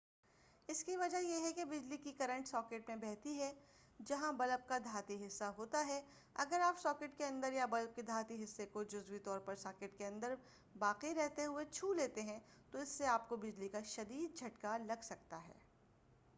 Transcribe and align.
اس 0.69 0.83
کی 0.83 0.95
وجہ 0.97 1.17
یہ 1.17 1.43
ہے 1.43 1.51
کہ 1.53 1.63
بجلی 1.65 1.97
کی 1.97 2.11
کرنٹ 2.11 2.47
ساکٹ 2.47 2.89
میں 2.89 2.95
بہتی 2.95 3.33
ہے 3.39 3.51
جہاں 3.99 4.31
بلب 4.33 4.67
کا 4.67 4.77
دھاتی 4.83 5.17
حصہ 5.25 5.51
ہوتا 5.57 5.85
ہے 5.87 6.01
اگر 6.35 6.61
آپ 6.61 6.79
ساکٹ 6.79 7.17
کے 7.17 7.25
اندر 7.25 7.53
یا 7.53 7.65
بلب 7.65 7.95
کے 7.95 8.01
دھاتی 8.01 8.43
حصے 8.43 8.65
کو 8.65 8.83
جزوی 8.83 9.19
طورپر 9.19 9.55
ساکٹ 9.55 9.97
کے 9.97 10.05
اندر 10.05 10.35
باقی 10.75 11.13
رہتے 11.15 11.45
ہوئے 11.45 11.65
ہی 11.65 11.71
چھولیتے 11.71 12.21
ہیں 12.21 12.39
تو 12.71 12.79
اس 12.79 12.89
سے 12.89 13.05
آپ 13.07 13.29
کو 13.29 13.37
بجلی 13.37 13.69
کا 13.69 13.81
شدید 13.87 14.39
جھٹکا 14.39 14.77
لگ 14.77 15.03
سکتا 15.03 15.47
ہے 15.47 15.59